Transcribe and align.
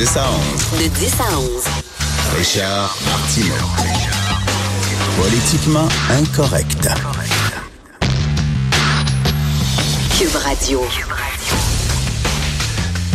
10 0.00 0.16
à 0.16 0.30
11. 0.30 0.82
De 0.82 0.88
10 0.88 1.12
à 1.20 1.38
11. 1.38 1.64
Richard 2.38 2.96
Martineau. 3.04 3.52
Politiquement 5.20 5.88
incorrect. 6.08 6.88
Cube 10.18 10.36
Radio. 10.36 10.80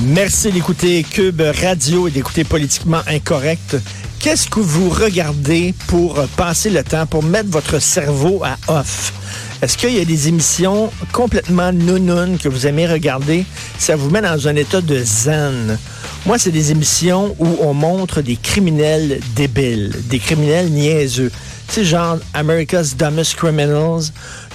Merci 0.03 0.51
d'écouter 0.51 1.01
Cube 1.01 1.41
Radio 1.59 2.07
et 2.07 2.11
d'écouter 2.11 2.43
Politiquement 2.43 3.01
Incorrect. 3.07 3.77
Qu'est-ce 4.25 4.49
que 4.49 4.59
vous 4.59 4.89
regardez 4.89 5.75
pour 5.85 6.15
passer 6.35 6.71
le 6.71 6.83
temps, 6.83 7.05
pour 7.05 7.21
mettre 7.21 7.51
votre 7.51 7.77
cerveau 7.77 8.41
à 8.43 8.57
off? 8.79 9.13
Est-ce 9.61 9.77
qu'il 9.77 9.91
y 9.91 9.99
a 9.99 10.05
des 10.05 10.27
émissions 10.27 10.91
complètement 11.11 11.71
nounounes 11.71 12.39
que 12.39 12.49
vous 12.49 12.65
aimez 12.65 12.87
regarder? 12.87 13.45
Ça 13.77 13.95
vous 13.95 14.09
met 14.09 14.21
dans 14.21 14.47
un 14.47 14.55
état 14.55 14.81
de 14.81 14.97
zen. 14.97 15.77
Moi, 16.25 16.39
c'est 16.39 16.49
des 16.49 16.71
émissions 16.71 17.35
où 17.37 17.57
on 17.61 17.75
montre 17.75 18.23
des 18.23 18.35
criminels 18.35 19.19
débiles, 19.35 19.93
des 20.09 20.17
criminels 20.17 20.71
niaiseux. 20.71 21.31
Sais, 21.69 21.85
genre 21.85 22.17
America's 22.33 22.97
Dumbest 22.97 23.35
Criminals. 23.35 24.05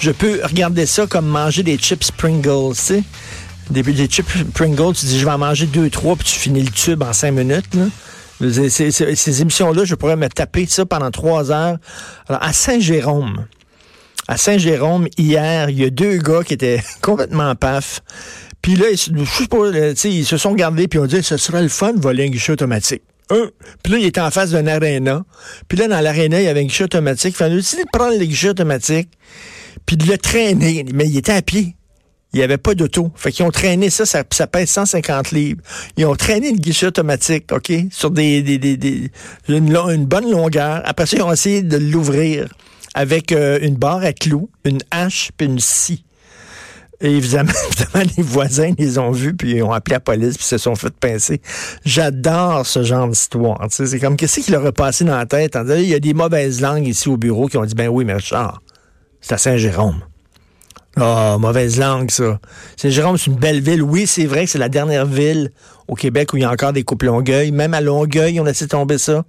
Je 0.01 0.11
peux 0.11 0.41
regarder 0.43 0.85
ça 0.85 1.07
comme 1.07 1.29
manger 1.29 1.63
des 1.63 1.77
chips 1.77 2.11
Pringles, 2.11 2.75
tu 2.75 2.83
sais. 2.83 3.03
Des, 3.71 3.85
des 3.85 4.09
chips 4.09 4.27
Pringles, 4.53 4.95
tu 4.97 5.07
dis, 5.07 5.21
je 5.21 5.25
vais 5.25 5.31
en 5.31 5.39
manger 5.39 5.67
deux, 5.67 5.91
trois, 5.91 6.17
puis 6.17 6.25
tu 6.25 6.41
finis 6.41 6.65
le 6.65 6.73
tube 6.73 7.05
en 7.05 7.13
cinq 7.13 7.31
minutes. 7.31 7.73
Là. 7.77 7.85
Ces, 8.41 8.91
ces, 8.91 9.43
émissions-là, 9.43 9.85
je 9.85 9.95
pourrais 9.95 10.17
me 10.17 10.29
taper 10.29 10.67
ça 10.67 10.87
pendant 10.87 11.11
trois 11.11 11.51
heures. 11.51 11.77
Alors, 12.29 12.43
à 12.43 12.53
Saint-Jérôme, 12.53 13.47
à 14.29 14.37
Saint-Jérôme, 14.37 15.09
hier, 15.19 15.69
il 15.71 15.79
y 15.79 15.85
a 15.85 15.91
deux 15.91 16.17
gars 16.19 16.43
qui 16.43 16.55
étaient 16.55 16.83
complètement 17.03 17.55
paf. 17.55 18.01
Puis 18.63 18.77
là, 18.77 18.87
ils, 18.91 19.49
pas, 19.49 19.71
ils 20.05 20.25
se 20.25 20.37
sont 20.37 20.55
gardés 20.55 20.89
puis 20.89 20.99
ont 20.99 21.07
dit, 21.07 21.23
ce 21.23 21.37
serait 21.37 21.63
le 21.63 21.69
fun 21.69 21.93
de 21.93 22.01
voler 22.01 22.25
un 22.25 22.29
guichet 22.29 22.53
automatique. 22.53 23.03
Un. 23.31 23.51
Puis 23.83 23.93
là, 23.93 23.99
il 23.99 24.07
était 24.07 24.21
en 24.21 24.31
face 24.31 24.51
d'un 24.51 24.67
aréna. 24.67 25.25
Puis 25.69 25.79
là, 25.79 25.89
dans 25.89 26.01
l'aréna, 26.01 26.41
il 26.41 26.45
y 26.45 26.49
avait 26.49 26.61
un 26.61 26.65
guichet 26.65 26.85
automatique. 26.85 27.35
Il 27.35 27.39
fallait 27.39 27.57
décider 27.57 27.85
de 27.85 27.89
prendre 27.93 28.19
le 28.19 28.25
guichet 28.25 28.51
automatique 28.51 29.11
puis 29.87 29.97
de 29.97 30.07
le 30.07 30.19
traîner. 30.19 30.85
Mais 30.93 31.07
il 31.07 31.17
était 31.17 31.33
à 31.33 31.43
pied. 31.43 31.77
Il 32.33 32.37
n'y 32.37 32.43
avait 32.43 32.59
pas 32.59 32.75
d'auto. 32.75 33.11
Fait 33.17 33.33
qu'ils 33.33 33.45
ont 33.45 33.51
traîné 33.51 33.91
ça, 33.91 34.07
ça, 34.07 34.23
ça, 34.31 34.47
pèse 34.47 34.71
150 34.71 35.33
livres. 35.33 35.61
Ils 35.97 36.07
ont 36.07 36.15
traîné 36.15 36.53
le 36.53 36.59
guichet 36.59 36.87
automatique, 36.87 37.51
OK, 37.53 37.73
sur 37.91 38.11
des, 38.11 38.43
des, 38.43 38.59
des, 38.59 38.77
des 38.77 39.11
une, 39.49 40.05
bonne 40.07 40.31
longueur. 40.31 40.83
Après 40.85 41.07
ça, 41.07 41.17
ils 41.17 41.23
ont 41.23 41.33
essayé 41.33 41.63
de 41.63 41.77
l'ouvrir 41.77 42.49
avec 42.95 43.33
euh, 43.33 43.59
une 43.63 43.75
barre 43.75 44.05
à 44.05 44.13
clous, 44.13 44.49
une 44.65 44.79
hache 44.91 45.31
puis 45.37 45.47
une 45.47 45.59
scie. 45.59 46.05
Et 47.01 47.17
évidemment, 47.17 47.53
les 48.17 48.23
voisins 48.23 48.73
les 48.79 48.99
ont 48.99 49.11
vus, 49.11 49.35
puis 49.35 49.53
ils 49.53 49.63
ont 49.63 49.73
appelé 49.73 49.95
la 49.95 50.01
police, 50.01 50.37
puis 50.37 50.47
se 50.47 50.59
sont 50.59 50.77
fait 50.77 50.95
pincer. 50.95 51.41
J'adore 51.85 52.67
ce 52.67 52.83
genre 52.83 53.09
d'histoire. 53.09 53.67
C'est 53.71 53.99
comme, 53.99 54.17
qu'est-ce 54.17 54.41
qui 54.41 54.53
leur 54.53 54.67
a 54.67 54.73
passé 54.73 55.05
dans 55.05 55.17
la 55.17 55.27
tête? 55.27 55.59
Il 55.69 55.89
y 55.89 55.95
a 55.95 56.01
des 56.01 56.15
mauvaises 56.15 56.61
langues 56.61 56.87
ici 56.87 57.09
au 57.09 57.17
bureau 57.17 57.49
qui 57.49 57.57
ont 57.57 57.65
dit, 57.65 57.75
ben 57.75 57.89
oui, 57.89 58.05
mais 58.05 58.15
Richard, 58.15 58.63
c'est 59.21 59.35
à 59.35 59.39
Saint-Jérôme. 59.39 60.03
Ah, 60.97 61.37
mauvaise 61.39 61.79
langue, 61.79 62.11
ça. 62.11 62.41
Saint-Jérôme, 62.77 63.17
c'est 63.17 63.31
une 63.31 63.37
belle 63.37 63.61
ville. 63.61 63.83
Oui, 63.83 64.07
c'est 64.07 64.27
vrai 64.27 64.45
que 64.45 64.51
c'est 64.51 64.59
la 64.59 64.69
dernière 64.69 65.07
ville 65.07 65.51
au 65.89 65.95
Québec 65.95 66.33
où 66.33 66.37
il 66.37 66.43
y 66.43 66.45
a 66.45 66.51
encore 66.51 66.73
des 66.73 66.83
couples 66.83 67.07
Longueuil. 67.07 67.53
Même 67.53 67.75
à 67.75 67.81
Longueuil, 67.81 68.41
on 68.41 68.45
a 68.45 68.49
laissé 68.49 68.67
tomber 68.67 68.99
ça. 68.99 69.25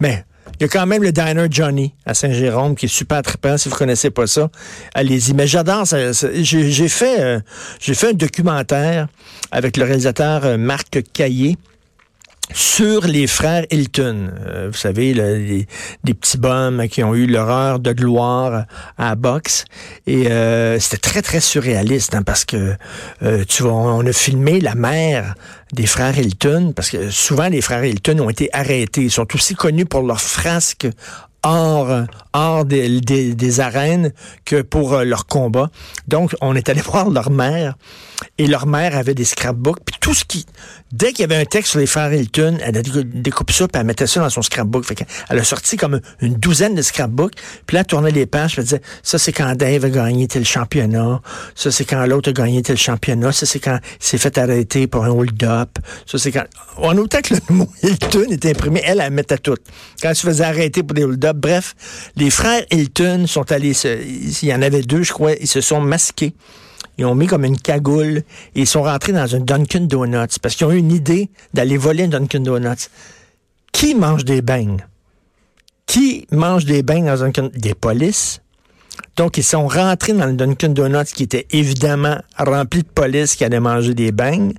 Mais 0.00 0.24
il 0.58 0.62
y 0.62 0.64
a 0.64 0.68
quand 0.68 0.86
même 0.86 1.02
le 1.02 1.12
Diner 1.12 1.46
Johnny 1.50 1.94
à 2.04 2.14
Saint-Jérôme 2.14 2.76
qui 2.76 2.86
est 2.86 2.90
super 2.90 3.22
trippant. 3.22 3.56
Si 3.56 3.68
vous 3.68 3.76
connaissez 3.76 4.10
pas 4.10 4.26
ça, 4.26 4.50
allez-y. 4.94 5.34
Mais 5.34 5.46
j'adore 5.46 5.84
J'ai 5.86 6.88
fait, 6.88 7.20
euh, 7.20 7.40
j'ai 7.80 7.94
fait 7.94 8.10
un 8.10 8.14
documentaire 8.14 9.08
avec 9.50 9.76
le 9.76 9.84
réalisateur 9.84 10.44
euh, 10.44 10.56
Marc 10.56 11.02
Caillé 11.12 11.56
sur 12.52 13.06
les 13.06 13.26
frères 13.26 13.64
Hilton. 13.70 14.30
Euh, 14.46 14.68
vous 14.70 14.76
savez, 14.76 15.14
les, 15.14 15.66
des 16.04 16.14
petits 16.14 16.38
bums 16.38 16.88
qui 16.88 17.02
ont 17.02 17.14
eu 17.14 17.26
l'horreur 17.26 17.78
de 17.78 17.92
gloire 17.92 18.66
à 18.98 19.08
la 19.10 19.14
boxe. 19.14 19.64
Et 20.06 20.30
euh, 20.30 20.78
c'était 20.78 20.98
très, 20.98 21.22
très 21.22 21.40
surréaliste 21.40 22.14
hein, 22.14 22.22
parce 22.22 22.44
que 22.44 22.74
euh, 23.22 23.44
tu 23.48 23.62
vois, 23.62 23.72
on 23.72 24.06
a 24.06 24.12
filmé 24.12 24.60
la 24.60 24.74
mère 24.74 25.34
des 25.72 25.86
frères 25.86 26.16
Hilton 26.16 26.72
parce 26.74 26.90
que 26.90 27.10
souvent 27.10 27.48
les 27.48 27.60
frères 27.60 27.84
Hilton 27.84 28.20
ont 28.20 28.30
été 28.30 28.48
arrêtés. 28.52 29.02
Ils 29.02 29.10
sont 29.10 29.26
aussi 29.34 29.54
connus 29.54 29.86
pour 29.86 30.02
leurs 30.02 30.20
frasques 30.20 30.88
hors, 31.46 32.06
hors 32.32 32.64
des, 32.64 33.00
des, 33.00 33.60
arènes 33.60 34.12
que 34.44 34.62
pour 34.62 34.94
euh, 34.94 35.04
leur 35.04 35.26
combat. 35.26 35.70
Donc, 36.08 36.34
on 36.40 36.56
est 36.56 36.68
allé 36.68 36.80
voir 36.84 37.08
leur 37.08 37.30
mère 37.30 37.76
et 38.38 38.46
leur 38.46 38.66
mère 38.66 38.96
avait 38.96 39.14
des 39.14 39.24
scrapbooks. 39.24 39.78
Puis 39.84 39.96
tout 40.00 40.14
ce 40.14 40.24
qui... 40.24 40.44
Dès 40.92 41.08
qu'il 41.08 41.20
y 41.20 41.24
avait 41.24 41.36
un 41.36 41.44
texte 41.44 41.72
sur 41.72 41.80
les 41.80 41.86
frères 41.86 42.12
Hilton, 42.12 42.58
elle 42.62 42.76
a 42.76 42.82
découpé 42.82 43.52
ça 43.52 43.66
puis 43.66 43.80
elle 43.80 43.86
mettait 43.86 44.06
ça 44.06 44.20
dans 44.20 44.30
son 44.30 44.42
scrapbook. 44.42 44.84
Elle 45.28 45.38
a 45.38 45.44
sorti 45.44 45.76
comme 45.76 46.00
une 46.20 46.34
douzaine 46.34 46.74
de 46.74 46.82
scrapbooks. 46.82 47.34
Puis 47.66 47.74
là, 47.74 47.80
elle 47.80 47.86
tournait 47.86 48.10
les 48.12 48.26
pages 48.26 48.54
elle 48.56 48.64
disait, 48.64 48.82
ça 49.02 49.18
c'est 49.18 49.32
quand 49.32 49.54
Dave 49.56 49.84
a 49.84 49.90
gagné 49.90 50.28
tel 50.28 50.44
championnat. 50.44 51.20
Ça 51.54 51.70
c'est 51.70 51.84
quand 51.84 52.04
l'autre 52.06 52.30
a 52.30 52.32
gagné 52.32 52.62
tel 52.62 52.76
championnat. 52.76 53.32
Ça 53.32 53.46
c'est 53.46 53.58
quand 53.58 53.78
il 53.82 54.06
s'est 54.06 54.18
fait 54.18 54.38
arrêter 54.38 54.86
pour 54.86 55.04
un 55.04 55.10
hold-up. 55.10 55.78
Ça 56.06 56.18
c'est 56.18 56.32
quand... 56.32 56.44
En 56.76 56.96
autant 56.98 57.20
que 57.20 57.34
le 57.34 57.40
mot 57.54 57.68
Hilton 57.82 58.30
était 58.30 58.50
imprimé, 58.50 58.82
elle, 58.84 59.00
elle 59.00 59.12
mettait 59.12 59.38
tout. 59.38 59.56
Quand 60.00 60.10
elle 60.10 60.16
se 60.16 60.26
faisait 60.26 60.44
arrêter 60.44 60.82
pour 60.82 60.94
des 60.94 61.04
hold-up, 61.04 61.35
bref, 61.36 61.74
les 62.16 62.30
frères 62.30 62.64
Hilton 62.70 63.26
sont 63.26 63.50
allés, 63.52 63.72
il 63.72 64.48
y 64.48 64.54
en 64.54 64.62
avait 64.62 64.82
deux, 64.82 65.02
je 65.02 65.12
crois, 65.12 65.32
ils 65.32 65.48
se 65.48 65.60
sont 65.60 65.80
masqués. 65.80 66.34
Ils 66.98 67.04
ont 67.04 67.14
mis 67.14 67.26
comme 67.26 67.44
une 67.44 67.58
cagoule 67.58 68.18
et 68.54 68.60
ils 68.60 68.66
sont 68.66 68.82
rentrés 68.82 69.12
dans 69.12 69.34
un 69.34 69.40
Dunkin' 69.40 69.86
Donuts 69.86 70.38
parce 70.40 70.54
qu'ils 70.54 70.66
ont 70.66 70.72
eu 70.72 70.78
une 70.78 70.92
idée 70.92 71.30
d'aller 71.52 71.76
voler 71.76 72.04
un 72.04 72.08
Dunkin' 72.08 72.42
Donuts. 72.42 72.88
Qui 73.72 73.94
mange 73.94 74.24
des 74.24 74.40
beignes? 74.40 74.86
Qui 75.84 76.26
mange 76.30 76.64
des 76.64 76.82
beignes 76.82 77.06
dans 77.06 77.22
un 77.22 77.30
Des 77.30 77.74
polices. 77.74 78.40
Donc, 79.16 79.36
ils 79.36 79.44
sont 79.44 79.66
rentrés 79.68 80.14
dans 80.14 80.26
le 80.26 80.32
Dunkin' 80.32 80.72
Donuts 80.72 81.12
qui 81.14 81.24
était 81.24 81.46
évidemment 81.50 82.16
rempli 82.38 82.82
de 82.82 82.88
polices 82.88 83.36
qui 83.36 83.44
allaient 83.44 83.60
manger 83.60 83.92
des 83.92 84.10
beignes. 84.10 84.54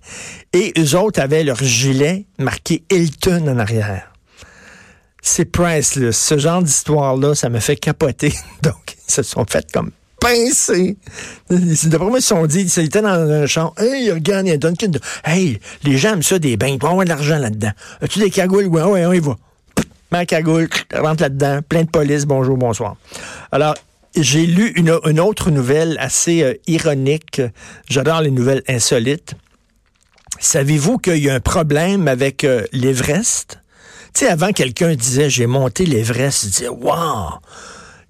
Et 0.54 0.74
eux 0.78 0.96
autres 0.96 1.20
avaient 1.20 1.44
leur 1.44 1.64
gilet 1.64 2.28
marqué 2.38 2.84
Hilton 2.92 3.48
en 3.48 3.58
arrière 3.58 4.14
c'est 5.28 5.46
priceless. 5.46 6.18
Ce 6.18 6.38
genre 6.38 6.62
d'histoire-là, 6.62 7.36
ça 7.36 7.50
me 7.50 7.60
fait 7.60 7.76
capoter. 7.76 8.34
Donc, 8.64 8.96
ils 9.08 9.12
se 9.12 9.24
sont 9.24 9.46
fait 9.48 9.72
comme 9.72 9.92
pincer. 10.20 10.98
D'après 11.50 12.08
moi, 12.08 12.20
ils 12.20 12.22
se 12.22 12.30
sont 12.30 12.46
dit, 12.46 12.62
ils 12.62 12.84
étaient 12.86 13.02
dans 13.02 13.10
un 13.10 13.46
champ, 13.46 13.74
hey, 13.78 14.12
regarde, 14.12 14.48
il 14.48 14.50
y 14.50 14.54
a 14.54 14.58
Duncan. 14.58 14.92
Hey, 15.24 15.60
les 15.84 15.98
gens 15.98 16.14
aiment 16.14 16.24
ça, 16.24 16.40
des 16.40 16.58
bains. 16.58 16.68
Il 16.68 16.80
va 16.80 16.90
avoir 16.90 17.04
de 17.04 17.10
l'argent 17.10 17.38
là-dedans. 17.38 17.72
As-tu 18.02 18.20
des 18.20 18.30
cagoules? 18.30 18.66
Ouais, 18.66 18.84
ouais, 18.84 19.06
on 19.06 19.14
y 19.14 19.20
va. 19.20 19.36
Ma 20.12 20.26
cagoule, 20.26 20.70
rentre 20.94 21.22
là-dedans, 21.22 21.60
plein 21.68 21.84
de 21.84 21.90
police, 21.90 22.26
bonjour, 22.26 22.58
bonsoir. 22.58 22.96
Alors, 23.52 23.76
j'ai 24.16 24.46
lu 24.46 24.72
une, 24.76 24.98
une, 25.06 25.20
autre 25.20 25.52
nouvelle 25.52 25.98
assez 26.00 26.42
euh, 26.44 26.54
ironique. 26.66 27.42
J'adore 27.90 28.22
les 28.22 28.32
nouvelles 28.32 28.64
insolites. 28.70 29.34
Savez-vous 30.40 30.98
qu'il 30.98 31.18
y 31.18 31.30
a 31.30 31.36
un 31.36 31.40
problème 31.42 32.08
avec 32.08 32.46
euh, 32.46 32.66
l'Everest? 32.72 33.60
Tu 34.18 34.26
avant, 34.26 34.52
quelqu'un 34.52 34.96
disait, 34.96 35.30
j'ai 35.30 35.46
monté 35.46 35.86
l'Everest. 35.86 36.42
Tu 36.42 36.48
disais, 36.48 36.70
wow! 36.70 37.34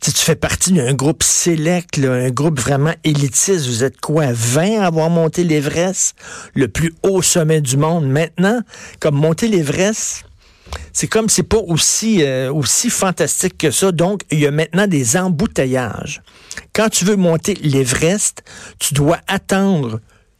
Tu, 0.01 0.13
tu 0.13 0.23
fais 0.23 0.38
partie 0.38 0.72
d'un 0.72 0.94
groupe 0.94 1.22
sélect, 1.22 2.00
un 2.00 2.29
groupe 2.29 2.62
vraiment 2.62 2.94
élitiste. 3.03 3.68
Vous 3.68 3.84
êtes 3.84 4.00
quoi, 4.00 4.28
20 4.31 4.79
à 4.79 4.85
avoir 4.85 5.09
monté 5.09 5.44
l'Everest? 5.44 6.16
Le 6.53 6.69
plus 6.69 6.94
haut 7.03 7.22
sommet 7.22 7.59
du 7.59 7.75
monde. 7.75 8.07
Maintenant, 8.07 8.62
comme 9.01 9.16
monter 9.16 9.50
l'Everest, 9.50 10.23
c'est 10.94 11.07
comme 11.07 11.28
c'est 11.28 11.44
pas 11.44 11.57
aussi 11.57 12.24
euh, 12.24 12.53
aussi 12.53 12.89
fantastique 12.89 13.57
que 13.57 13.69
ça. 13.69 13.91
Donc, 13.91 14.22
il 14.31 14.39
y 14.39 14.47
a 14.47 14.51
maintenant 14.51 14.88
des 14.88 15.18
embouteillages. 15.18 16.22
Quand 16.72 16.88
tu 16.88 17.03
veux 17.03 17.18
monter 17.18 17.56
l'Everest, 17.56 18.44
tu 18.79 18.94
dois 18.94 19.19
attendre 19.27 20.00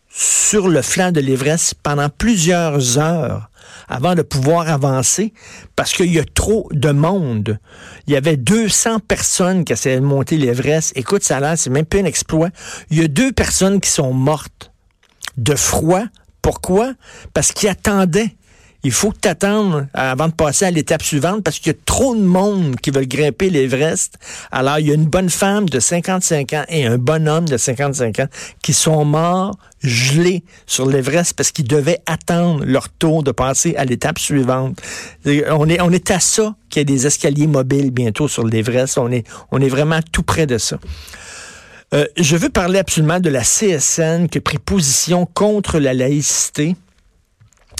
sur 0.10 0.70
le 0.70 0.82
flanc 0.82 1.12
de 1.12 1.20
l'Everest 1.20 1.74
pendant 1.84 2.08
plusieurs 2.08 2.98
heures 2.98 3.50
avant 3.88 4.16
de 4.16 4.22
pouvoir 4.22 4.70
avancer 4.70 5.34
parce 5.76 5.94
qu'il 5.94 6.14
y 6.14 6.20
a 6.20 6.24
trop 6.24 6.70
de 6.72 6.92
monde. 6.92 7.60
Il 8.08 8.14
y 8.14 8.16
avait 8.16 8.38
200 8.38 9.00
personnes 9.00 9.66
qui 9.66 9.74
essayaient 9.74 10.00
de 10.00 10.06
monter 10.06 10.38
l'Everest. 10.38 10.94
Écoute, 10.96 11.24
ça 11.24 11.40
l'air, 11.40 11.58
c'est 11.58 11.70
même 11.70 11.86
pas 11.86 11.98
un 11.98 12.06
exploit. 12.06 12.50
Il 12.90 13.00
y 13.00 13.04
a 13.04 13.08
deux 13.08 13.32
personnes 13.32 13.82
qui 13.82 13.90
sont 13.90 14.14
mortes 14.14 14.72
de 15.38 15.56
froid. 15.56 16.04
Pourquoi? 16.42 16.94
Parce 17.34 17.52
qu'ils 17.52 17.70
attendaient 17.70 18.37
il 18.88 18.94
faut 18.94 19.12
attendes 19.26 19.86
avant 19.94 20.30
de 20.30 20.34
passer 20.34 20.64
à 20.64 20.72
l'étape 20.72 21.04
suivante 21.04 21.44
parce 21.44 21.60
qu'il 21.60 21.74
y 21.74 21.76
a 21.76 21.80
trop 21.84 22.16
de 22.16 22.22
monde 22.22 22.78
qui 22.78 22.90
veulent 22.90 23.06
grimper 23.06 23.50
l'Everest. 23.50 24.18
Alors, 24.50 24.80
il 24.80 24.88
y 24.88 24.92
a 24.92 24.94
une 24.94 25.08
bonne 25.08 25.30
femme 25.30 25.68
de 25.68 25.82
55 25.82 26.54
ans 26.54 26.64
et 26.70 26.86
un 26.86 26.98
bonhomme 26.98 27.50
de 27.50 27.58
55 27.58 28.20
ans 28.20 28.28
qui 28.62 28.72
sont 28.72 29.04
morts 29.04 29.58
gelés 29.84 30.42
sur 30.68 30.86
l'Everest 30.86 31.34
parce 31.34 31.52
qu'ils 31.52 31.68
devaient 31.68 32.00
attendre 32.06 32.64
leur 32.64 32.88
tour 32.88 33.24
de 33.24 33.32
passer 33.32 33.76
à 33.76 33.84
l'étape 33.84 34.20
suivante. 34.20 34.82
On 35.26 35.68
est, 35.68 35.82
on 35.82 35.92
est 35.92 36.10
à 36.10 36.22
ça 36.22 36.56
qu'il 36.70 36.80
y 36.80 36.84
a 36.84 36.86
des 36.86 37.08
escaliers 37.08 37.48
mobiles 37.48 37.92
bientôt 37.92 38.30
sur 38.30 38.46
l'Everest. 38.46 38.98
On 38.98 39.12
est, 39.12 39.28
on 39.52 39.60
est 39.60 39.68
vraiment 39.68 40.00
tout 40.14 40.24
près 40.24 40.48
de 40.48 40.58
ça. 40.58 40.80
Euh, 41.94 42.06
je 42.16 42.38
veux 42.38 42.50
parler 42.50 42.80
absolument 42.80 43.20
de 43.20 43.30
la 43.30 43.42
CSN 43.42 44.28
qui 44.30 44.38
a 44.38 44.42
pris 44.42 44.60
position 44.60 45.26
contre 45.26 45.78
la 45.78 45.94
laïcité. 45.94 46.78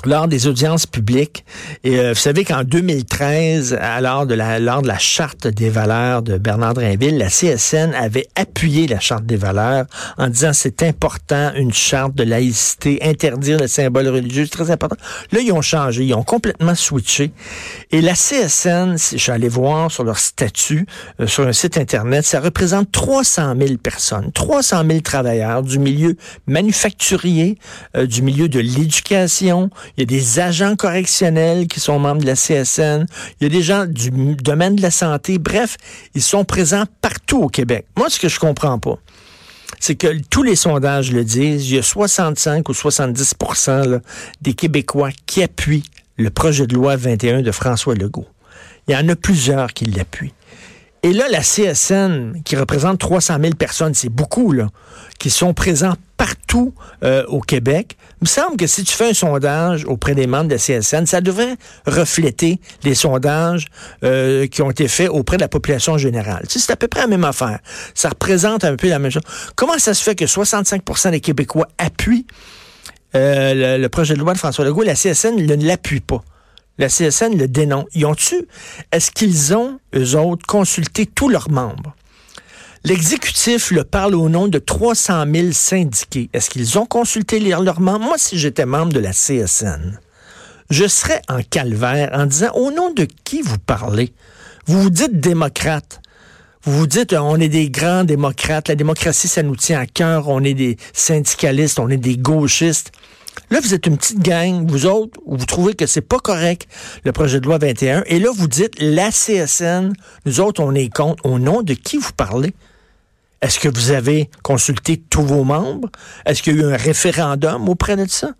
Lors 0.08 0.28
des 0.28 0.48
audiences 0.48 0.86
publiques. 0.86 1.44
Et 1.84 2.00
euh, 2.00 2.14
vous 2.14 2.20
savez 2.20 2.46
qu'en 2.46 2.64
2013, 2.64 3.78
alors 3.80 4.26
de 4.26 4.34
la, 4.34 4.60
lors 4.60 4.82
de 4.82 4.88
la 4.88 4.98
charte 4.98 5.48
des 5.48 5.70
valeurs 5.70 6.22
de 6.22 6.38
Bernard 6.38 6.74
Drinville, 6.74 7.18
la 7.18 7.28
CSN 7.28 7.94
avait 7.94 8.28
appuyé 8.36 8.88
la 8.88 9.00
charte 9.00 9.26
des 9.26 9.36
valeurs 9.36 9.86
en 10.18 10.28
disant 10.28 10.52
c'est 10.54 10.82
important, 10.84 11.52
une 11.56 11.74
charte 11.74 12.16
de 12.16 12.24
laïcité, 12.24 13.00
interdire 13.02 13.60
les 13.60 13.68
symboles 13.68 14.08
religieux, 14.08 14.46
c'est 14.46 14.52
très 14.52 14.72
important. 14.72 14.96
Là, 15.32 15.40
ils 15.42 15.52
ont 15.52 15.62
changé, 15.62 16.06
ils 16.06 16.14
ont 16.14 16.24
complètement 16.24 16.76
switché. 16.76 17.32
Et 17.92 18.02
la 18.02 18.14
CSN, 18.14 18.96
je 18.98 19.18
suis 19.18 19.32
allé 19.32 19.50
voir 19.50 19.92
sur 19.92 20.04
leur 20.04 20.20
statut, 20.20 20.86
euh, 21.20 21.28
sur 21.28 21.46
un 21.46 21.54
site 21.54 21.78
Internet, 21.78 22.26
ça 22.26 22.40
représente 22.40 22.92
300 22.92 23.56
000 23.60 23.78
personnes, 23.78 24.32
300 24.32 24.84
000 24.88 25.02
travailleurs 25.02 25.64
du 25.64 25.80
milieu 25.80 26.16
manufacturier, 26.48 27.58
euh, 27.96 28.06
du 28.06 28.22
milieu 28.22 28.48
de 28.48 28.60
l'éducation, 28.60 29.70
il 29.98 30.02
y 30.02 30.04
a 30.04 30.06
des 30.06 30.40
agents 30.40 30.76
correctionnels 30.76 31.68
qui 31.68 31.80
sont 31.80 31.98
membres 31.98 32.22
de 32.22 32.28
la 32.28 32.36
CSN. 32.36 33.08
Il 33.40 33.44
y 33.44 33.46
a 33.48 33.50
des 33.50 33.64
gens 33.64 33.86
du 33.88 34.12
domaine 34.36 34.76
de 34.76 34.82
la 34.84 34.92
santé. 34.92 35.40
Bref, 35.40 35.78
ils 36.14 36.22
sont 36.22 36.46
présents 36.46 36.86
partout 37.02 37.44
au 37.44 37.50
Québec. 37.50 37.86
Moi, 37.98 38.08
ce 38.10 38.20
que 38.20 38.30
je 38.30 38.40
comprends 38.40 38.78
pas, 38.78 39.00
c'est 39.80 39.96
que 39.96 40.20
tous 40.30 40.44
les 40.44 40.56
sondages 40.56 41.12
le 41.12 41.24
disent, 41.24 41.70
il 41.70 41.76
y 41.76 41.80
a 41.80 41.84
65 41.84 42.70
ou 42.70 42.74
70% 42.74 44.00
des 44.42 44.54
Québécois 44.54 45.10
qui 45.26 45.42
appuient 45.42 45.84
le 46.18 46.30
projet 46.30 46.68
de 46.68 46.76
loi 46.76 46.96
21 46.96 47.42
de 47.42 47.52
François 47.52 47.96
Legault. 47.96 48.28
Il 48.88 48.94
y 48.94 48.98
en 48.98 49.10
a 49.10 49.16
plusieurs 49.16 49.74
qui 49.74 49.86
l'appuient. 49.86 50.34
Et 51.08 51.14
là, 51.14 51.30
la 51.30 51.40
CSN, 51.40 52.42
qui 52.44 52.58
représente 52.58 53.00
300 53.00 53.38
000 53.42 53.54
personnes, 53.54 53.94
c'est 53.94 54.10
beaucoup, 54.10 54.54
qui 55.20 55.30
sont 55.30 55.54
présents 55.54 55.94
partout 56.18 56.74
euh, 57.02 57.24
au 57.28 57.40
Québec. 57.40 57.96
Il 58.20 58.26
me 58.26 58.28
semble 58.28 58.58
que 58.58 58.68
si 58.68 58.84
tu 58.84 58.92
fais 58.92 59.12
un 59.12 59.14
sondage 59.14 59.86
auprès 59.86 60.16
des 60.16 60.28
membres 60.28 60.50
de 60.50 60.56
la 60.56 60.60
CSN, 60.60 61.06
ça 61.06 61.22
devrait 61.22 61.56
refléter 61.86 62.60
les 62.84 62.94
sondages 62.94 63.68
euh, 64.04 64.48
qui 64.48 64.62
ont 64.62 64.70
été 64.70 64.90
faits 64.90 65.08
auprès 65.08 65.38
de 65.38 65.44
la 65.44 65.48
population 65.48 65.98
générale. 65.98 66.44
C'est 66.50 66.72
à 66.72 66.76
peu 66.76 66.90
près 66.90 67.00
la 67.00 67.08
même 67.08 67.24
affaire. 67.24 67.60
Ça 67.94 68.10
représente 68.10 68.66
un 68.66 68.76
peu 68.76 68.90
la 68.90 69.00
même 69.00 69.10
chose. 69.12 69.24
Comment 69.56 69.80
ça 69.80 69.94
se 69.94 70.04
fait 70.04 70.16
que 70.16 70.26
65% 70.26 71.12
des 71.12 71.22
Québécois 71.22 71.70
appuient 71.78 72.28
euh, 73.16 73.78
le, 73.78 73.88
projet 73.88 74.14
de 74.14 74.20
loi 74.20 74.34
de 74.34 74.40
François 74.40 74.66
Legault, 74.66 74.84
la 74.84 74.96
CSN 74.96 75.38
ne 75.38 75.66
l'appuie 75.66 76.02
pas? 76.02 76.22
La 76.78 76.88
CSN 76.88 77.38
le 77.38 77.48
dénonce. 77.48 77.86
Ils 77.94 78.06
ont-tu, 78.06 78.36
est-ce 78.92 79.12
qu'ils 79.12 79.56
ont, 79.56 79.80
eux 79.96 80.16
autres, 80.16 80.46
consulté 80.46 81.06
tous 81.06 81.30
leurs 81.30 81.50
membres? 81.50 81.96
L'exécutif 82.84 83.72
le 83.72 83.84
parle 83.84 84.16
au 84.16 84.30
nom 84.30 84.48
de 84.48 84.60
300 84.60 85.26
000 85.34 85.52
syndiqués. 85.52 86.30
Est-ce 86.34 86.50
qu'ils 86.50 86.78
ont 86.78 86.86
consulté 86.86 87.40
leurs 87.40 87.80
membres? 87.80 88.06
Moi, 88.06 88.18
si 88.18 88.38
j'étais 88.38 88.66
membre 88.66 88.94
de 88.94 89.00
la 89.00 89.12
CSN, 89.12 90.00
je 90.70 90.88
serais 90.88 91.22
en 91.28 91.42
calvaire 91.42 92.12
en 92.14 92.26
disant 92.26 92.52
au 92.54 92.72
nom 92.72 92.94
de 92.94 93.08
qui 93.24 93.42
vous 93.42 93.58
parlez? 93.58 94.14
Vous 94.68 94.82
vous 94.84 94.90
dites 94.90 95.20
démocrate. 95.20 96.02
Vous 96.64 96.80
vous 96.80 96.88
dites, 96.88 97.14
on 97.14 97.40
est 97.40 97.50
des 97.50 97.70
grands 97.70 98.04
démocrates, 98.04 98.68
la 98.68 98.76
démocratie, 98.76 99.30
ça 99.30 99.42
nous 99.42 99.56
tient 99.56 99.80
à 99.80 99.86
cœur, 99.86 100.28
on 100.28 100.44
est 100.44 100.54
des 100.54 100.76
syndicalistes, 100.92 101.80
on 101.80 101.88
est 101.88 101.98
des 101.98 102.18
gauchistes. 102.18 102.92
Là, 103.50 103.60
vous 103.62 103.74
êtes 103.74 103.86
une 103.86 103.98
petite 103.98 104.20
gang, 104.20 104.66
vous 104.68 104.86
autres, 104.86 105.20
vous 105.26 105.46
trouvez 105.46 105.74
que 105.74 105.86
c'est 105.86 106.02
pas 106.02 106.20
correct, 106.20 106.68
le 107.04 107.12
projet 107.12 107.40
de 107.40 107.46
loi 107.46 107.58
21, 107.58 108.04
et 108.08 108.20
là, 108.20 108.30
vous 108.36 108.48
dites, 108.48 108.74
la 108.80 109.10
CSN, 109.12 109.94
nous 110.26 110.40
autres, 110.40 110.62
on 110.62 110.74
est 110.74 110.90
contre. 110.90 111.26
Au 111.26 111.40
nom 111.40 111.62
de 111.62 111.74
qui 111.74 111.98
vous 111.98 112.14
parlez? 112.14 112.54
Est-ce 113.42 113.60
que 113.60 113.70
vous 113.70 113.92
avez 113.92 114.30
consulté 114.44 114.98
tous 114.98 115.22
vos 115.22 115.44
membres? 115.44 115.90
Est-ce 116.26 116.42
qu'il 116.42 116.56
y 116.56 116.60
a 116.60 116.64
eu 116.64 116.74
un 116.74 116.78
référendum 116.78 117.70
auprès 117.70 117.96
de 117.96 118.08
ça? 118.08 118.32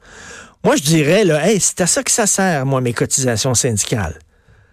Moi, 0.64 0.76
je 0.76 0.82
dirais, 0.82 1.24
là, 1.24 1.48
hey, 1.48 1.60
c'est 1.60 1.82
à 1.82 1.88
ça 1.88 2.04
que 2.04 2.12
ça 2.12 2.26
sert, 2.26 2.66
moi, 2.66 2.82
mes 2.82 2.94
cotisations 2.94 3.54
syndicales. 3.54 4.18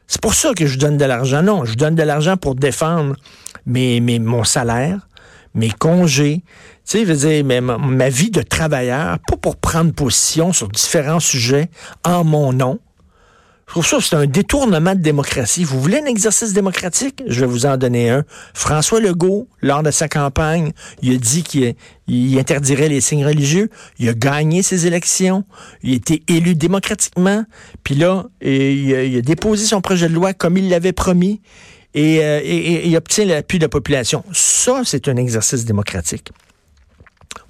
C'est 0.07 0.21
pour 0.21 0.35
ça 0.35 0.53
que 0.55 0.67
je 0.67 0.79
donne 0.79 0.97
de 0.97 1.05
l'argent. 1.05 1.43
Non, 1.43 1.65
je 1.65 1.75
donne 1.75 1.95
de 1.95 2.03
l'argent 2.03 2.37
pour 2.37 2.55
défendre 2.55 3.17
mes, 3.67 4.01
mes, 4.01 4.19
mon 4.19 4.45
salaire, 4.45 5.07
mes 5.55 5.71
congés, 5.71 6.43
tu 6.87 6.99
sais, 6.99 7.07
je 7.07 7.13
veux 7.13 7.29
dire, 7.29 7.45
mais 7.45 7.61
ma, 7.61 8.09
vie 8.09 8.31
de 8.31 8.43
travailleur, 8.43 9.19
pas 9.27 9.37
pour 9.37 9.57
prendre 9.57 9.93
position 9.93 10.53
sur 10.53 10.69
différents 10.69 11.21
sujets 11.21 11.69
en 12.05 12.25
mon 12.25 12.53
nom. 12.53 12.79
Je 13.67 13.73
trouve 13.73 13.87
ça, 13.87 13.99
c'est 14.01 14.17
un 14.17 14.27
détournement 14.27 14.95
de 14.95 15.01
démocratie. 15.01 15.65
Vous 15.65 15.81
voulez 15.81 15.99
un 15.99 16.05
exercice 16.05 16.53
démocratique? 16.53 17.23
Je 17.27 17.41
vais 17.41 17.47
vous 17.47 17.65
en 17.65 17.79
donner 17.79 18.11
un. 18.11 18.25
François 18.53 19.01
Legault, 19.01 19.49
lors 19.63 19.83
de 19.83 19.91
sa 19.91 20.07
campagne, 20.07 20.73
il 21.01 21.15
a 21.15 21.17
dit 21.17 21.43
qu'il 21.43 22.39
interdirait 22.39 22.91
les 22.91 23.01
signes 23.01 23.25
religieux. 23.25 23.71
Il 23.99 24.09
a 24.11 24.15
gagné 24.15 24.63
ses 24.63 24.87
élections. 24.87 25.45
Il 25.83 25.93
a 25.93 25.97
été 25.97 26.23
élu 26.29 26.55
démocratiquement. 26.55 27.45
Puis 27.85 27.95
là, 27.95 28.27
il 28.43 29.17
a 29.17 29.23
déposé 29.23 29.65
son 29.65 29.81
projet 29.81 30.09
de 30.09 30.15
loi 30.15 30.35
comme 30.35 30.59
il 30.59 30.69
l'avait 30.69 30.93
promis. 30.93 31.41
Euh, 31.97 32.41
et, 32.43 32.89
il 32.89 32.97
obtient 32.97 33.25
l'appui 33.25 33.59
de 33.59 33.65
la 33.65 33.69
population. 33.69 34.25
Ça, 34.33 34.83
c'est 34.85 35.09
un 35.09 35.17
exercice 35.17 35.65
démocratique. 35.65 36.31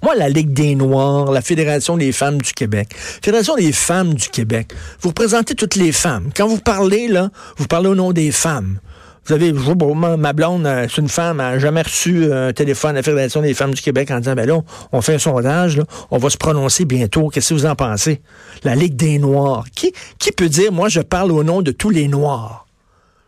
Moi, 0.03 0.15
la 0.15 0.29
Ligue 0.29 0.53
des 0.53 0.75
Noirs, 0.75 1.31
la 1.31 1.41
Fédération 1.41 1.97
des 1.97 2.11
femmes 2.11 2.39
du 2.39 2.53
Québec, 2.53 2.89
Fédération 2.95 3.55
des 3.55 3.71
femmes 3.71 4.13
du 4.13 4.29
Québec, 4.29 4.71
vous 5.01 5.09
représentez 5.09 5.55
toutes 5.55 5.75
les 5.75 5.91
femmes. 5.91 6.29
Quand 6.35 6.47
vous 6.47 6.59
parlez, 6.59 7.07
là, 7.07 7.29
vous 7.57 7.65
parlez 7.65 7.89
au 7.89 7.95
nom 7.95 8.11
des 8.11 8.31
femmes. 8.31 8.79
Vous 9.25 9.33
avez, 9.33 9.51
ma 9.51 10.33
blonde, 10.33 10.67
euh, 10.67 10.85
c'est 10.87 11.01
une 11.01 11.09
femme, 11.09 11.39
elle 11.39 11.53
n'a 11.53 11.59
jamais 11.59 11.81
reçu 11.81 12.31
un 12.31 12.53
téléphone 12.53 12.91
à 12.91 12.99
la 12.99 13.03
Fédération 13.03 13.41
des 13.41 13.55
femmes 13.55 13.73
du 13.73 13.81
Québec 13.81 14.11
en 14.11 14.19
disant, 14.19 14.35
ben 14.35 14.47
là, 14.47 14.59
on 14.91 15.01
fait 15.01 15.15
un 15.15 15.19
sondage, 15.19 15.81
on 16.11 16.19
va 16.19 16.29
se 16.29 16.37
prononcer 16.37 16.85
bientôt. 16.85 17.29
Qu'est-ce 17.29 17.49
que 17.49 17.53
vous 17.55 17.65
en 17.65 17.75
pensez? 17.75 18.21
La 18.63 18.75
Ligue 18.75 18.95
des 18.95 19.17
Noirs. 19.17 19.65
Qui, 19.75 19.93
qui 20.19 20.31
peut 20.31 20.49
dire, 20.49 20.71
moi, 20.71 20.89
je 20.89 21.01
parle 21.01 21.31
au 21.31 21.43
nom 21.43 21.63
de 21.63 21.71
tous 21.71 21.89
les 21.89 22.07
Noirs? 22.07 22.64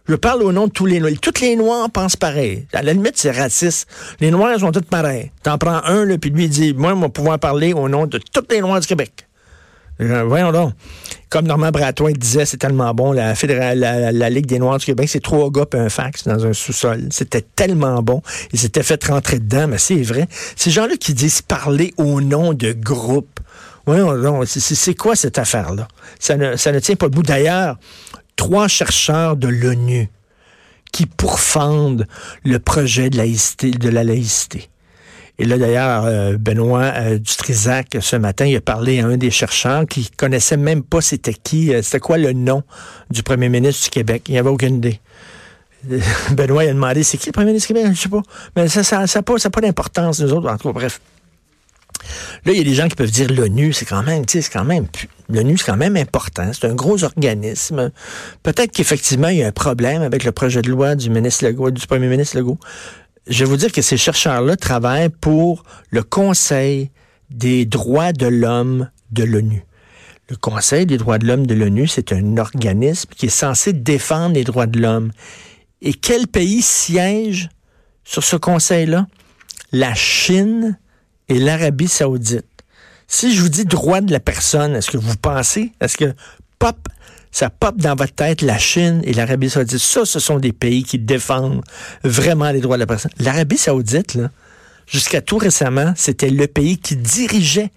Je 0.08 0.16
parle 0.16 0.44
au 0.44 0.54
nom 0.54 0.68
de 0.68 0.72
tous 0.72 0.86
les 0.86 1.00
Noirs. 1.00 1.14
Toutes 1.22 1.42
les 1.42 1.56
Noirs 1.56 1.90
pensent 1.90 2.16
pareil. 2.16 2.66
À 2.74 2.82
la 2.82 2.94
limite, 2.94 3.18
c'est 3.18 3.32
raciste. 3.32 3.90
Les 4.22 4.32
Noirs 4.32 4.60
sont 4.60 4.72
tous 4.72 4.82
pareils. 4.82 5.32
T'en 5.44 5.58
prends 5.58 5.84
un, 5.84 6.06
là, 6.06 6.18
puis 6.18 6.30
lui, 6.30 6.46
il 6.46 6.50
dit, 6.50 6.74
moi, 6.74 6.94
je 6.96 7.02
vais 7.02 7.10
pouvoir 7.10 7.40
parler 7.40 7.74
au 7.74 7.90
nom 7.90 8.06
de 8.06 8.18
toutes 8.18 8.52
les 8.52 8.62
Noirs 8.62 8.80
du 8.80 8.88
Québec. 8.88 9.28
Voyons 10.00 10.52
donc. 10.52 10.74
Comme 11.30 11.48
Normand 11.48 11.72
Bratois 11.72 12.14
disait, 12.14 12.46
c'est 12.46 12.58
tellement 12.58 12.94
bon, 12.94 13.12
la, 13.12 13.34
la, 13.34 14.30
Ligue 14.30 14.46
des 14.46 14.60
Noirs 14.60 14.78
du 14.78 14.86
Québec, 14.86 15.10
c'est 15.10 15.20
trois 15.20 15.50
gars 15.50 15.66
et 15.74 15.78
un 15.78 15.90
fax 15.90 16.24
dans 16.26 16.46
un 16.46 16.54
sous-sol. 16.54 17.10
C'était 17.12 17.42
tellement 17.42 18.02
bon. 18.02 18.22
Ils 18.54 18.60
s'étaient 18.60 18.84
fait 18.84 19.04
rentrer 19.06 19.40
dedans, 19.40 19.68
mais 19.68 19.78
c'est 19.80 20.02
vrai. 20.04 20.28
Ces 20.56 20.70
gens-là 20.70 20.96
qui 20.98 21.14
disent 21.14 21.42
parler 21.42 21.94
au 21.98 22.22
nom 22.22 22.54
de 22.54 22.72
groupe. 22.72 23.40
Voyons 23.86 24.16
donc, 24.22 24.46
c'est 24.48 24.96
quoi 24.96 25.16
cette 25.16 25.38
affaire-là? 25.38 25.88
Ça 26.20 26.38
ne, 26.38 26.56
ça 26.56 26.72
ne 26.72 26.80
tient 26.80 26.96
pas 26.96 27.08
le 27.08 27.12
bout. 27.12 27.24
D'ailleurs, 27.24 27.78
trois 28.38 28.70
chercheurs 28.70 29.36
de 29.36 29.50
l'ONU 29.50 30.10
qui 30.94 31.06
pourfendent 31.06 32.08
le 32.46 32.60
projet 32.60 33.10
de, 33.10 33.18
laïcité, 33.18 33.72
la 33.72 34.06
laïcité. 34.06 34.70
Et 35.40 35.46
là, 35.46 35.58
d'ailleurs, 35.58 36.06
euh, 36.06 36.38
Benoît 36.38 36.94
euh, 36.96 37.20
Dutrisac, 37.20 37.98
ce 38.00 38.16
matin, 38.16 38.46
il 38.46 38.56
a 38.56 38.62
parlé 38.62 39.02
à 39.02 39.06
un 39.06 39.18
des 39.18 39.30
chercheurs 39.30 39.86
qui 39.86 40.10
connaissait 40.10 40.58
même 40.58 40.82
pas 40.82 41.02
c'était 41.02 41.34
qui, 41.34 41.74
euh, 41.74 41.82
c'était 41.84 42.00
quoi 42.00 42.18
le 42.18 42.34
nom 42.34 42.64
du 43.12 43.22
premier 43.22 43.50
ministre 43.50 43.84
du 43.84 43.90
Québec. 43.92 44.24
Il 44.30 44.32
n'y 44.32 44.40
avait 44.40 44.50
aucune 44.50 44.78
idée. 44.78 45.00
Benoît 46.32 46.64
il 46.64 46.70
a 46.70 46.74
demandé, 46.74 47.04
c'est 47.04 47.18
qui 47.18 47.28
le 47.28 47.34
premier 47.34 47.48
ministre 47.48 47.68
du 47.68 47.76
Québec? 47.76 47.94
Je 47.94 48.02
sais 48.02 48.10
pas. 48.10 48.24
Mais 48.56 48.68
ça 48.68 49.06
n'a 49.06 49.22
pas, 49.22 49.36
pas 49.38 49.62
d'importance, 49.62 50.22
nous 50.22 50.34
autres. 50.34 50.50
En 50.50 50.58
tout 50.58 50.70
cas, 50.70 50.74
bref. 50.74 51.00
Là, 52.46 52.54
il 52.54 52.58
y 52.58 52.62
a 52.62 52.64
des 52.64 52.74
gens 52.74 52.88
qui 52.88 52.96
peuvent 52.96 53.12
dire 53.12 53.32
l'ONU, 53.32 53.74
c'est 53.74 53.86
quand 53.86 54.04
même, 54.04 54.24
c'est 54.28 54.48
quand 54.50 54.64
même, 54.64 54.88
l'ONU, 55.30 55.58
c'est 55.58 55.66
quand 55.66 55.78
même 55.78 55.98
important. 55.98 56.52
C'est 56.54 56.68
un 56.68 56.76
gros 56.76 57.04
organisme. 57.04 57.92
Peut-être 58.44 58.72
qu'effectivement, 58.72 59.30
il 59.30 59.38
y 59.38 59.44
a 59.44 59.48
un 59.48 59.52
problème 59.52 60.02
avec 60.02 60.24
le 60.24 60.32
projet 60.32 60.62
de 60.62 60.70
loi 60.70 60.96
du 60.96 61.10
du 61.10 61.88
premier 61.88 62.08
ministre 62.08 62.38
Legault. 62.38 62.60
Je 63.28 63.44
vais 63.44 63.50
vous 63.50 63.58
dire 63.58 63.72
que 63.72 63.82
ces 63.82 63.98
chercheurs-là 63.98 64.56
travaillent 64.56 65.10
pour 65.10 65.64
le 65.90 66.04
Conseil 66.04 66.92
des 67.30 67.66
droits 67.66 68.14
de 68.14 68.28
l'homme 68.28 68.90
de 69.12 69.24
l'ONU. 69.24 69.66
Le 70.30 70.36
Conseil 70.36 70.86
des 70.86 70.98
droits 70.98 71.18
de 71.18 71.26
l'homme 71.26 71.48
de 71.48 71.54
l'ONU, 71.54 71.88
c'est 71.88 72.12
un 72.12 72.38
organisme 72.38 73.10
qui 73.16 73.28
est 73.28 73.30
censé 73.30 73.74
défendre 73.74 74.36
les 74.36 74.44
droits 74.44 74.68
de 74.68 74.80
l'homme. 74.80 75.12
Et 75.82 75.94
quel 75.94 76.28
pays 76.28 76.62
siège 76.62 77.50
sur 78.04 78.24
ce 78.24 78.36
conseil-là? 78.36 79.08
La 79.72 79.94
Chine, 79.94 80.78
et 81.30 81.40
l'Arabie 81.40 81.88
saoudite. 81.88 82.46
Si 83.08 83.34
je 83.34 83.42
vous 83.42 83.50
dis 83.50 83.66
droit 83.66 84.02
de 84.02 84.12
la 84.12 84.20
personne, 84.20 84.76
est-ce 84.76 84.92
que 84.92 84.98
vous 84.98 85.16
pensez, 85.16 85.72
est-ce 85.80 85.98
que 85.98 86.14
pop, 86.60 86.76
ça 87.32 87.50
pop 87.50 87.78
dans 87.78 87.96
votre 87.96 88.14
tête 88.14 88.42
la 88.42 88.58
Chine 88.58 89.02
et 89.06 89.14
l'Arabie 89.14 89.50
saoudite? 89.50 89.80
Ça, 89.80 90.06
ce 90.06 90.20
sont 90.20 90.40
des 90.40 90.52
pays 90.52 90.84
qui 90.84 91.00
défendent 91.00 91.62
vraiment 92.04 92.52
les 92.52 92.60
droits 92.60 92.78
de 92.78 92.82
la 92.82 92.88
personne. 92.88 93.12
L'Arabie 93.20 93.58
saoudite, 93.58 94.16
là, 94.16 94.30
jusqu'à 94.88 95.22
tout 95.22 95.38
récemment, 95.38 95.94
c'était 95.96 96.30
le 96.30 96.48
pays 96.48 96.78
qui 96.78 96.96
dirigeait. 96.96 97.72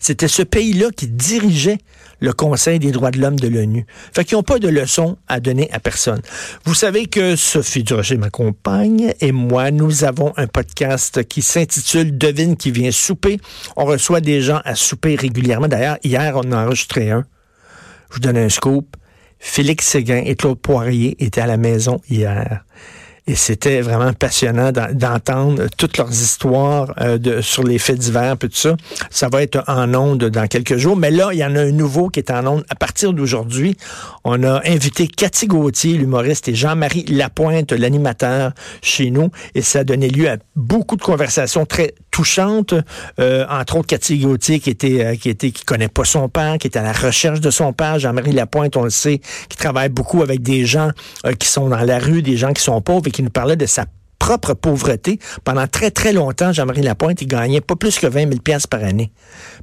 C'était 0.00 0.28
ce 0.28 0.42
pays-là 0.42 0.88
qui 0.96 1.06
dirigeait 1.06 1.78
le 2.20 2.32
Conseil 2.32 2.78
des 2.78 2.90
droits 2.90 3.10
de 3.10 3.18
l'homme 3.18 3.38
de 3.38 3.48
l'ONU. 3.48 3.86
Fait 4.14 4.24
qu'ils 4.24 4.36
n'ont 4.36 4.42
pas 4.42 4.58
de 4.58 4.68
leçons 4.68 5.16
à 5.28 5.40
donner 5.40 5.70
à 5.72 5.78
personne. 5.78 6.20
Vous 6.64 6.74
savez 6.74 7.06
que 7.06 7.36
Sophie 7.36 7.82
Durocher, 7.82 8.16
ma 8.16 8.30
compagne, 8.30 9.14
et 9.20 9.32
moi, 9.32 9.70
nous 9.70 10.04
avons 10.04 10.32
un 10.36 10.46
podcast 10.46 11.24
qui 11.24 11.42
s'intitule 11.42 12.16
Devine 12.16 12.56
qui 12.56 12.70
vient 12.70 12.90
souper. 12.90 13.38
On 13.76 13.84
reçoit 13.84 14.20
des 14.20 14.40
gens 14.40 14.60
à 14.64 14.74
souper 14.74 15.16
régulièrement. 15.16 15.68
D'ailleurs, 15.68 15.98
hier, 16.02 16.34
on 16.36 16.50
a 16.52 16.64
enregistré 16.64 17.10
un. 17.10 17.24
Je 18.08 18.14
vous 18.14 18.20
donne 18.20 18.38
un 18.38 18.48
scoop. 18.48 18.96
Félix 19.38 19.86
Séguin 19.86 20.22
et 20.24 20.34
Claude 20.34 20.58
Poirier 20.58 21.16
étaient 21.24 21.40
à 21.40 21.46
la 21.46 21.56
maison 21.56 22.00
hier. 22.10 22.64
Et 23.30 23.36
c'était 23.36 23.80
vraiment 23.80 24.12
passionnant 24.12 24.72
d'entendre 24.72 25.68
toutes 25.76 25.98
leurs 25.98 26.10
histoires 26.10 26.92
euh, 27.00 27.16
de, 27.16 27.40
sur 27.40 27.62
les 27.62 27.78
faits 27.78 27.98
divers, 27.98 28.32
et 28.32 28.48
tout 28.48 28.48
ça. 28.52 28.76
Ça 29.08 29.28
va 29.28 29.44
être 29.44 29.62
en 29.68 29.94
onde 29.94 30.24
dans 30.24 30.48
quelques 30.48 30.78
jours. 30.78 30.96
Mais 30.96 31.12
là, 31.12 31.28
il 31.30 31.38
y 31.38 31.44
en 31.44 31.54
a 31.54 31.60
un 31.60 31.70
nouveau 31.70 32.08
qui 32.08 32.18
est 32.18 32.32
en 32.32 32.44
onde 32.44 32.64
à 32.68 32.74
partir 32.74 33.12
d'aujourd'hui. 33.12 33.76
On 34.24 34.42
a 34.42 34.62
invité 34.68 35.06
Cathy 35.06 35.46
Gauthier, 35.46 35.96
l'humoriste, 35.96 36.48
et 36.48 36.56
Jean-Marie 36.56 37.04
Lapointe, 37.04 37.70
l'animateur 37.70 38.50
chez 38.82 39.12
nous. 39.12 39.30
Et 39.54 39.62
ça 39.62 39.78
a 39.78 39.84
donné 39.84 40.08
lieu 40.08 40.28
à 40.28 40.38
beaucoup 40.56 40.96
de 40.96 41.02
conversations 41.02 41.66
très 41.66 41.94
touchantes. 42.10 42.74
Euh, 43.20 43.46
entre 43.48 43.76
autres, 43.76 43.86
Cathy 43.86 44.18
Gauthier 44.18 44.58
qui 44.58 44.70
était, 44.70 45.04
euh, 45.04 45.14
qui 45.14 45.28
était, 45.28 45.52
qui 45.52 45.64
connaît 45.64 45.86
pas 45.86 46.04
son 46.04 46.28
père, 46.28 46.58
qui 46.58 46.66
est 46.66 46.76
à 46.76 46.82
la 46.82 46.92
recherche 46.92 47.40
de 47.40 47.50
son 47.50 47.72
père. 47.72 48.00
Jean-Marie 48.00 48.32
Lapointe, 48.32 48.76
on 48.76 48.82
le 48.82 48.90
sait, 48.90 49.20
qui 49.48 49.56
travaille 49.56 49.88
beaucoup 49.88 50.20
avec 50.20 50.42
des 50.42 50.66
gens 50.66 50.90
qui 51.38 51.46
sont 51.46 51.68
dans 51.68 51.78
la 51.78 52.00
rue, 52.00 52.22
des 52.22 52.36
gens 52.36 52.52
qui 52.52 52.62
sont 52.62 52.80
pauvres 52.80 53.06
et 53.06 53.12
qui 53.12 53.19
nous 53.22 53.30
parlait 53.30 53.56
de 53.56 53.66
sa 53.66 53.86
propre 54.20 54.54
pauvreté. 54.54 55.18
Pendant 55.42 55.66
très, 55.66 55.90
très 55.90 56.12
longtemps, 56.12 56.52
Jean-Marie 56.52 56.82
Lapointe, 56.82 57.20
il 57.20 57.26
gagnait 57.26 57.60
pas 57.60 57.74
plus 57.74 57.98
que 57.98 58.06
20 58.06 58.28
000 58.28 58.58
par 58.70 58.84
année. 58.84 59.10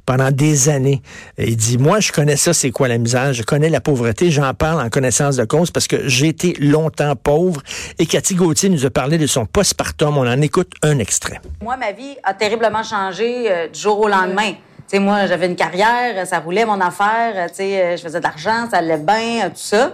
Pendant 0.04 0.30
des 0.30 0.68
années. 0.68 1.00
il 1.38 1.56
dit, 1.56 1.78
moi, 1.78 2.00
je 2.00 2.12
connais 2.12 2.36
ça, 2.36 2.52
c'est 2.52 2.70
quoi 2.70 2.88
la 2.88 2.98
misère. 2.98 3.32
Je 3.32 3.42
connais 3.44 3.70
la 3.70 3.80
pauvreté. 3.80 4.30
J'en 4.30 4.52
parle 4.52 4.84
en 4.84 4.90
connaissance 4.90 5.36
de 5.36 5.44
cause 5.44 5.70
parce 5.70 5.86
que 5.86 6.06
j'ai 6.08 6.28
été 6.28 6.54
longtemps 6.58 7.16
pauvre. 7.16 7.62
Et 7.98 8.04
Cathy 8.04 8.34
Gauthier 8.34 8.68
nous 8.68 8.84
a 8.84 8.90
parlé 8.90 9.16
de 9.16 9.26
son 9.26 9.46
postpartum. 9.46 10.18
On 10.18 10.26
en 10.26 10.40
écoute 10.42 10.72
un 10.82 10.98
extrait. 10.98 11.40
Moi, 11.62 11.76
ma 11.76 11.92
vie 11.92 12.16
a 12.24 12.34
terriblement 12.34 12.82
changé 12.82 13.50
euh, 13.50 13.68
du 13.68 13.78
jour 13.78 14.00
au 14.00 14.08
lendemain. 14.08 14.52
sais, 14.88 14.98
moi, 14.98 15.26
j'avais 15.26 15.46
une 15.46 15.56
carrière, 15.56 16.26
ça 16.26 16.40
roulait 16.40 16.64
mon 16.64 16.80
affaire, 16.80 17.48
euh, 17.60 17.96
je 17.96 18.02
faisais 18.02 18.18
de 18.18 18.24
l'argent, 18.24 18.68
ça 18.70 18.78
allait 18.78 18.98
bien, 18.98 19.48
tout 19.50 19.56
ça. 19.56 19.92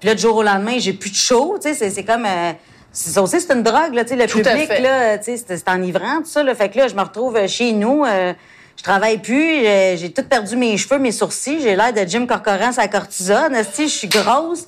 Puis 0.00 0.08
là, 0.08 0.14
du 0.14 0.22
jour 0.22 0.36
au 0.36 0.42
lendemain, 0.42 0.78
j'ai 0.78 0.94
plus 0.94 1.10
de 1.10 1.16
chaud. 1.16 1.58
C'est 1.60 2.04
comme... 2.04 2.24
Euh, 2.24 2.52
ça 2.96 3.22
aussi, 3.22 3.40
c'est 3.40 3.52
une 3.52 3.62
drogue, 3.62 3.92
là, 3.92 4.04
tu 4.04 4.10
sais, 4.10 4.16
le 4.16 4.26
public, 4.26 4.68
là, 4.80 5.18
tu 5.18 5.36
sais, 5.36 5.44
c'est 5.46 5.68
enivrant, 5.68 6.18
tout 6.18 6.30
ça, 6.30 6.42
là. 6.42 6.54
Fait 6.54 6.70
que 6.70 6.78
là, 6.78 6.88
je 6.88 6.94
me 6.94 7.02
retrouve 7.02 7.36
euh, 7.36 7.46
chez 7.46 7.72
nous, 7.72 8.04
euh, 8.04 8.32
je 8.76 8.82
travaille 8.82 9.18
plus, 9.18 9.66
euh, 9.66 9.96
j'ai 9.96 10.12
tout 10.12 10.22
perdu 10.22 10.56
mes 10.56 10.76
cheveux, 10.78 10.98
mes 10.98 11.12
sourcils, 11.12 11.60
j'ai 11.60 11.76
l'air 11.76 11.92
de 11.92 12.08
Jim 12.08 12.26
Corcoran 12.26 12.70
à 12.74 12.88
cortisone, 12.88 13.54
je 13.54 13.86
suis 13.86 14.08
grosse, 14.08 14.64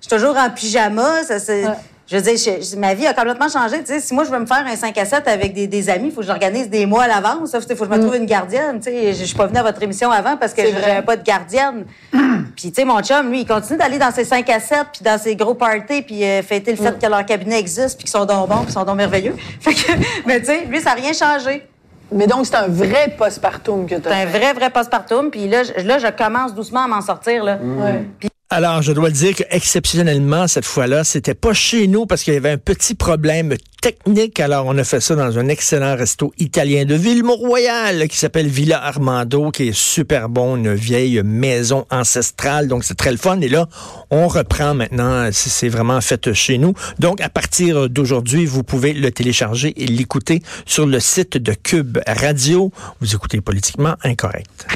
je 0.00 0.08
suis 0.08 0.16
toujours 0.16 0.36
en 0.36 0.50
pyjama, 0.50 1.24
ça, 1.24 1.40
c'est... 1.40 1.64
Je 2.06 2.16
veux 2.16 2.22
dire, 2.22 2.58
ma 2.76 2.92
vie 2.92 3.06
a 3.06 3.14
complètement 3.14 3.48
changé. 3.48 3.78
Tu 3.80 3.86
sais, 3.86 4.00
si 4.00 4.12
moi, 4.12 4.24
je 4.24 4.30
veux 4.30 4.38
me 4.38 4.44
faire 4.44 4.64
un 4.66 4.76
5 4.76 4.96
à 4.98 5.06
7 5.06 5.26
avec 5.26 5.54
des, 5.54 5.66
des 5.66 5.88
amis, 5.88 6.08
il 6.08 6.12
faut 6.12 6.20
que 6.20 6.26
j'organise 6.26 6.68
des 6.68 6.84
mois 6.84 7.04
à 7.04 7.08
l'avance. 7.08 7.54
Il 7.54 7.60
faut 7.60 7.84
que 7.84 7.90
je 7.90 7.90
me 7.90 7.96
mm. 7.96 8.00
trouve 8.00 8.16
une 8.16 8.26
gardienne. 8.26 8.78
Tu 8.78 8.90
sais, 8.90 9.14
je 9.14 9.24
suis 9.24 9.36
pas 9.36 9.46
venue 9.46 9.58
à 9.58 9.62
votre 9.62 9.82
émission 9.82 10.10
avant 10.10 10.36
parce 10.36 10.52
que 10.52 10.62
je 10.66 10.72
n'avais 10.72 11.02
pas 11.02 11.16
de 11.16 11.22
gardienne. 11.22 11.86
puis, 12.56 12.70
tu 12.70 12.74
sais, 12.74 12.84
mon 12.84 13.00
chum, 13.00 13.30
lui, 13.30 13.40
il 13.40 13.46
continue 13.46 13.78
d'aller 13.78 13.98
dans 13.98 14.10
ses 14.10 14.24
5 14.24 14.48
à 14.50 14.60
7 14.60 14.78
puis 14.92 15.02
dans 15.02 15.18
ses 15.18 15.34
gros 15.34 15.54
parties 15.54 16.02
puis 16.02 16.22
euh, 16.24 16.42
fêter 16.42 16.72
le 16.72 16.76
fait 16.76 16.92
mm. 16.92 16.98
que 16.98 17.06
leur 17.06 17.24
cabinet 17.24 17.58
existe 17.58 17.96
puis 17.96 18.04
qu'ils 18.04 18.10
sont 18.10 18.26
donc 18.26 18.50
bons 18.50 18.56
puis 18.56 18.66
qu'ils 18.66 18.74
sont 18.74 18.84
donc 18.84 18.96
merveilleux. 18.96 19.34
Fait 19.60 19.72
que, 19.72 19.92
mais 20.26 20.40
tu 20.40 20.46
sais, 20.46 20.66
lui, 20.66 20.80
ça 20.80 20.90
n'a 20.90 20.96
rien 20.96 21.12
changé. 21.14 21.66
Mais 22.12 22.26
donc, 22.26 22.44
c'est 22.44 22.56
un 22.56 22.68
vrai 22.68 23.14
postpartum 23.16 23.86
que 23.86 23.94
tu 23.94 24.08
as 24.08 24.10
C'est 24.10 24.22
un 24.22 24.26
vrai, 24.26 24.52
vrai 24.52 24.68
postpartum. 24.68 25.30
Puis 25.30 25.48
là, 25.48 25.62
je, 25.62 25.86
là, 25.86 25.98
je 25.98 26.08
commence 26.08 26.54
doucement 26.54 26.84
à 26.84 26.86
m'en 26.86 27.00
sortir. 27.00 27.42
Là. 27.44 27.56
Mm. 27.56 28.28
Alors, 28.50 28.82
je 28.82 28.92
dois 28.92 29.08
le 29.08 29.14
dire 29.14 29.34
que 29.34 29.42
exceptionnellement 29.50 30.46
cette 30.46 30.66
fois-là, 30.66 31.02
c'était 31.02 31.34
pas 31.34 31.54
chez 31.54 31.86
nous 31.86 32.06
parce 32.06 32.22
qu'il 32.22 32.34
y 32.34 32.36
avait 32.36 32.50
un 32.50 32.58
petit 32.58 32.94
problème 32.94 33.56
technique. 33.80 34.38
Alors, 34.38 34.66
on 34.66 34.76
a 34.76 34.84
fait 34.84 35.00
ça 35.00 35.16
dans 35.16 35.38
un 35.38 35.48
excellent 35.48 35.96
resto 35.96 36.32
italien 36.38 36.84
de 36.84 36.94
Ville-Mont-Royal 36.94 38.06
qui 38.06 38.16
s'appelle 38.16 38.46
Villa 38.46 38.84
Armando, 38.84 39.50
qui 39.50 39.68
est 39.68 39.76
super 39.76 40.28
bon, 40.28 40.56
une 40.56 40.74
vieille 40.74 41.22
maison 41.24 41.86
ancestrale. 41.90 42.68
Donc, 42.68 42.84
c'est 42.84 42.94
très 42.94 43.10
le 43.10 43.16
fun. 43.16 43.40
Et 43.40 43.48
là, 43.48 43.66
on 44.10 44.28
reprend 44.28 44.74
maintenant. 44.74 45.30
C'est 45.32 45.68
vraiment 45.68 46.00
fait 46.00 46.32
chez 46.34 46.58
nous. 46.58 46.74
Donc, 46.98 47.22
à 47.22 47.30
partir 47.30 47.88
d'aujourd'hui, 47.88 48.44
vous 48.44 48.62
pouvez 48.62 48.92
le 48.92 49.10
télécharger 49.10 49.72
et 49.82 49.86
l'écouter 49.86 50.42
sur 50.66 50.86
le 50.86 51.00
site 51.00 51.38
de 51.38 51.54
Cube 51.54 51.98
Radio. 52.06 52.70
Vous 53.00 53.14
écoutez 53.14 53.40
politiquement 53.40 53.94
incorrect. 54.04 54.66